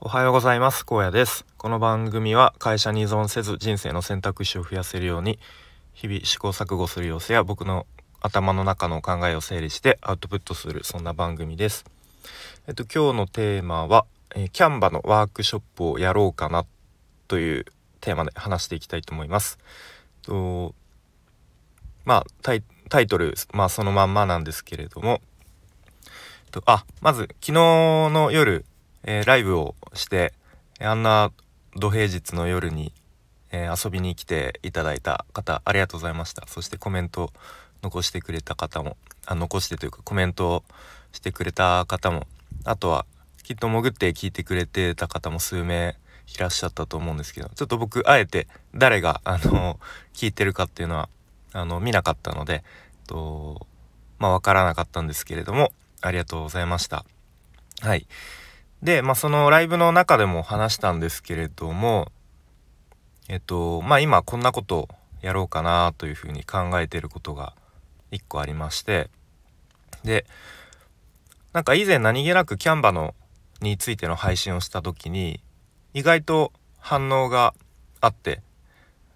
[0.00, 0.84] おはようございます。
[0.88, 1.44] 荒野です。
[1.56, 5.40] この番組は会社に依存せず人生の選択肢を増やせるように
[5.92, 7.84] 日々試行錯誤する様子や僕の
[8.20, 11.84] 頭の中の考えを整理してアウトプットするそんな番組です。
[12.68, 14.06] えっと今日のテーマは、
[14.36, 16.64] えー、キャンバのワークショップをやろうかな
[17.26, 17.64] という
[18.00, 19.58] テーマで話していきたいと思います。
[20.22, 20.76] と
[22.04, 22.62] まあタイ
[23.08, 25.20] トルまあそのまんまなんですけれども
[26.52, 28.64] とあまず昨日の夜、
[29.04, 30.32] えー、ライブをして
[30.80, 31.32] あんな
[31.76, 32.92] 土平日の夜に、
[33.50, 37.32] えー、遊びに来ていただいた方ありがとうございましたそしてコメント
[37.82, 40.64] 残してくれた方もあ残してというかコメントを
[41.12, 42.26] してくれた方も
[42.64, 43.06] あとは
[43.42, 45.96] きっと潜って聞いてくれてた方も数名
[46.34, 49.80] いらっしゃったと思うんですけどちょっと僕あえて誰があの
[50.12, 51.08] 聞いてるかっていうのは
[51.52, 52.62] あの見なかったので
[53.06, 53.66] と
[54.18, 57.04] まあ分からなかったんですけれどもありがとうございました。
[57.80, 58.06] はい。
[58.82, 62.12] で、まあ、そのライブの中でも話したんですけれども、
[63.28, 64.88] えっと、まあ、今こんなこと
[65.20, 67.54] やろうかなというふうに考えてることが
[68.10, 69.10] 一個ありまして、
[70.04, 70.26] で、
[71.52, 73.14] なんか以前何気なくキャンバの
[73.60, 75.40] についての配信をした時に、
[75.92, 77.54] 意外と反応が
[78.00, 78.40] あって、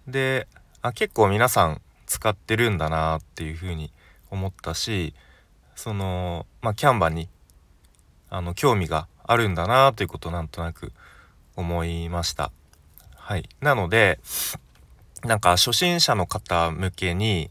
[0.07, 0.47] で、
[0.81, 3.91] あ結構皆さん使ってるんだなっていうふうに
[4.29, 5.13] 思ったし、
[5.75, 7.29] その、まあ、キャンバに
[8.29, 10.91] あの興味があるんだなということをなんとなく
[11.55, 12.51] 思いました。
[13.15, 14.19] はい、なので
[15.23, 17.49] なんか初心者の方向けに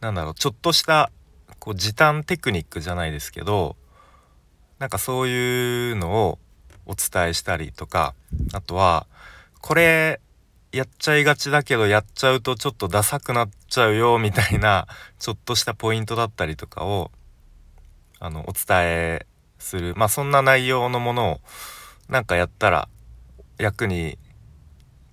[0.00, 1.10] 何だろうちょっとした
[1.60, 3.76] こう時短テクニックじゃないですけど
[4.80, 6.38] なんかそういうのを
[6.86, 8.14] お伝えしたりとか
[8.52, 9.06] あとは
[9.60, 10.20] これ
[10.72, 14.88] やっちゃいがちだけどやっちゃうとちょっとダサくなっちゃうよみたいな
[15.20, 17.12] ちょっとしたポイントだったりとかを
[18.18, 19.26] あのお伝え
[19.62, 19.94] する。
[19.96, 21.40] まあそんな内容のものを
[22.08, 22.88] なんかやったら
[23.58, 24.18] 役に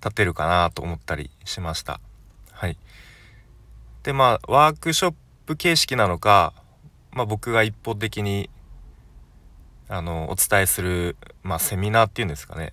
[0.02, 2.00] 立てるかなと思ったりしました。
[2.52, 2.76] はい、
[4.02, 5.14] でまあワークショッ
[5.46, 6.52] プ形式なのか、
[7.12, 8.50] まあ、僕が一方的に
[9.88, 12.72] あのお伝えする、まあ、セミナーっていうんですかね。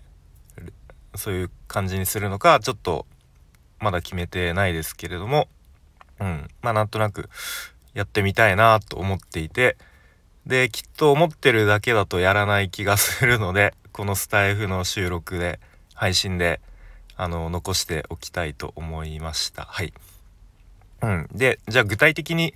[1.15, 3.07] そういう感じにするのかちょっと
[3.79, 5.47] まだ決めてないですけれども、
[6.19, 7.29] うん、まあなんとなく
[7.93, 9.77] やってみたいなと思っていて
[10.47, 15.59] で、きっと思ってるだけだとやらない気がするので、 このスタイフの収録で、
[15.93, 16.61] 配信で、
[17.17, 19.65] あの、残しておきたいと思いました。
[19.65, 19.93] はい。
[21.01, 21.27] うん。
[21.33, 22.53] で、じゃあ具体的に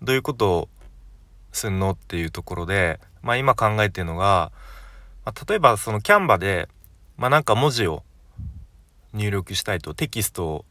[0.00, 0.68] どういうことを
[1.50, 4.52] すんのっていうところで、まあ今考えてるのが、
[5.24, 6.68] まあ、例えばそのキャンバで、
[7.16, 8.04] まあなんか文字を
[9.12, 10.64] 入力したいと、テキストを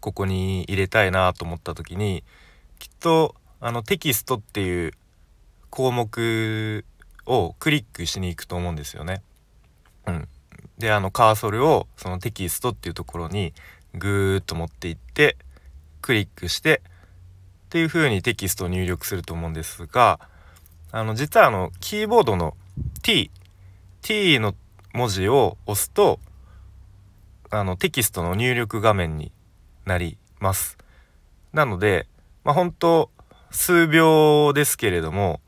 [0.00, 2.24] ここに入れたいなと思った時に、
[2.78, 4.92] きっとあのテキストっていう
[5.74, 6.84] 項目
[7.26, 9.22] をクリックしに行くと思うんですよね。
[10.06, 10.28] うん、
[10.78, 13.52] であのカーソルをそのテキストっていうところに
[13.92, 15.36] ぐーっと持っていって
[16.00, 16.80] クリックして
[17.66, 20.20] っていう風にテキストを入力すると思うんですが
[20.92, 22.54] あの実はあのキーボードの
[23.02, 23.32] T
[24.02, 24.54] T の
[24.92, 26.20] 文字を押すと
[27.50, 29.32] あのテキストの入力画面に
[29.86, 30.78] なります。
[31.52, 32.06] なので、
[32.44, 33.10] まあ、本当
[33.50, 35.40] 数秒ですけれども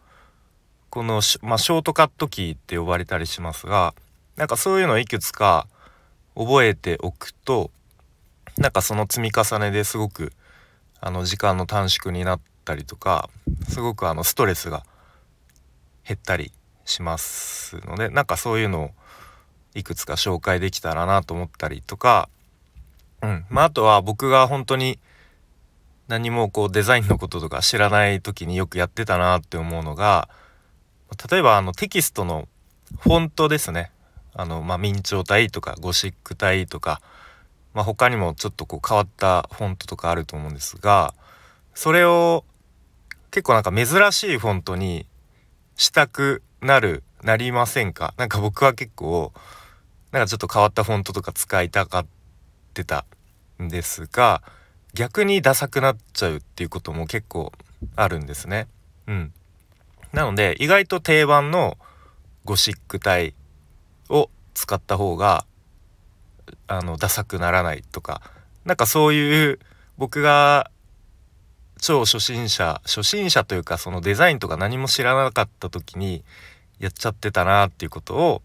[0.97, 3.93] この、まあ、ショートカットキーって呼ばれたりしますが
[4.37, 5.67] なんかそういうのをいくつか
[6.35, 7.71] 覚えておくと
[8.57, 10.33] なんかその積み重ねですごく
[10.99, 13.29] あの時間の短縮になったりとか
[13.69, 14.85] すごくあのストレスが
[16.09, 16.51] 減ったり
[16.87, 18.91] しますのでなんかそういうのを
[19.75, 22.31] いくつか紹介できたらなと思ったりとか、
[23.21, 23.45] うん。
[23.51, 24.99] まあ、あとは僕が本当に
[26.09, 30.31] 何もこうデザインのこととか知らない時によくやってたなって思うのが
[31.31, 32.49] 例えばあのテキストの
[32.99, 33.91] フォントですね
[34.35, 37.01] あの、まあ、明朝体とかゴシック体とか、
[37.75, 41.15] まあ、他にもちょっとこう変わったフォントとかあると思うんですが
[41.75, 42.45] それを
[43.31, 45.07] 結構なんか珍しいフォントに
[45.77, 48.15] したくなるなりませんか？
[48.17, 49.33] なんか僕は結構
[50.11, 52.07] なんかちょっと変わったフォントとか使いたがっ
[52.73, 53.05] てた
[53.63, 54.43] んですが
[54.95, 57.53] 逆にダサくなっちゃうっていうことも結構
[57.95, 58.69] あるんですね。
[59.07, 59.33] うん。
[60.17, 61.77] なので意外と定番の
[62.47, 63.35] ゴシック体
[64.09, 65.45] を使った方が
[66.69, 68.23] あのダサくならないとか
[68.65, 69.59] なんかそういう
[69.99, 70.71] 僕が
[71.83, 76.25] 超初心者初心者というかそのデザインとか何も知らなかった時に
[76.79, 78.43] やっちゃってたなっていうことを、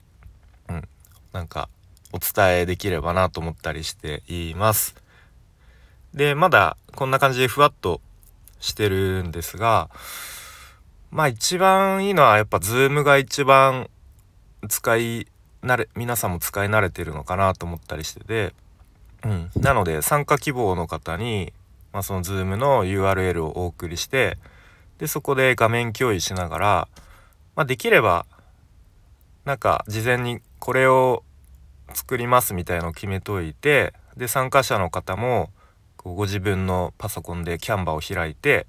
[0.67, 0.83] うん、
[1.31, 1.69] なんか
[2.11, 4.93] お伝えできればなと思ったりしています。
[6.13, 8.01] でまだこんな感じでふわっと
[8.59, 9.89] してるんですが
[11.11, 13.89] まあ一番いいのはやっぱズームが一番
[14.67, 15.27] 使い
[15.61, 18.53] 慣れ皆さんも使い慣れてるのかなと思ったりしてて、
[19.23, 21.53] うん、なので参加希望の方に、
[21.91, 24.37] まあ、その Zoom の URL をお送りして
[24.97, 26.87] でそこで画面共有しながら、
[27.55, 28.25] まあ、できれば
[29.45, 31.23] なんか事前にこれを
[31.93, 35.49] 作りますみたいのを決めといてで参加者の方も
[35.97, 38.65] ご自分のパソコンでキャンバーを開いて、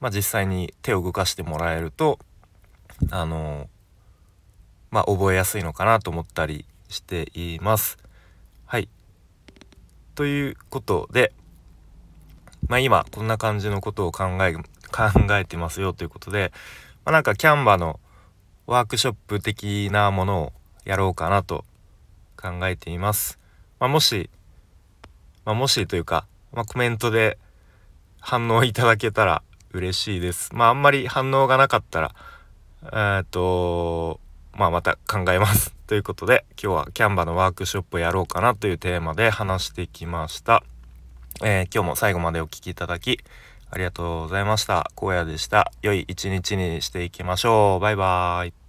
[0.00, 2.18] まあ、実際に手を動かしてもらえると
[3.10, 3.68] あの
[4.90, 7.98] まあ覚えやすいのかなと思ったりしています。
[8.66, 8.88] はい
[10.14, 11.32] ということで、
[12.68, 14.62] まあ、今こんな感じのことを考え考
[15.32, 16.52] えてますよということで、
[17.04, 18.00] まあ、なんかキャンバの
[18.66, 20.52] ワークショップ的なものを
[20.84, 21.64] やろうかなと
[22.36, 23.38] 考えています。
[23.78, 24.30] まあ、もし、
[25.44, 27.38] まあ、もしというか、まあ、コメントで
[28.20, 29.42] 反応いただけたら
[29.76, 30.54] 嬉しいです。
[30.54, 32.14] まああんまり反応がなかったら、
[32.92, 34.20] えっと、
[34.54, 35.74] まあまた考えます。
[35.86, 40.62] ということで今日はキャンバのワークショップをやろうかなというテーマで話してきました。
[41.42, 43.20] えー、今日も最後までお聴きいただき
[43.70, 44.90] ありがとうございました。
[44.96, 45.70] 荒野でした。
[45.82, 47.80] 良い一日にしていきましょう。
[47.80, 48.65] バイバーイ。